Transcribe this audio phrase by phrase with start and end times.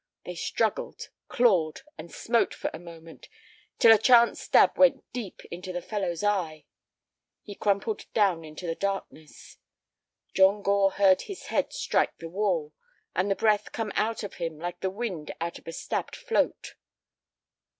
[0.25, 3.29] They struggled, clawed, and smote for a moment,
[3.77, 6.65] till a chance stab went deep into the fellow's eye.
[7.43, 9.57] He crumpled down into the darkness;
[10.33, 12.73] John Gore heard his head strike the wall,
[13.15, 16.73] and the breath come out of him like the wind out of a stabbed "float."